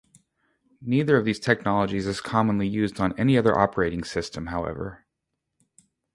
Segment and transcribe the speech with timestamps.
[0.81, 5.05] Neither of these technologies is commonly used on any other operating system, however.